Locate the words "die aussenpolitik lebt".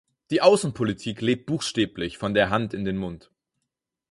0.31-1.45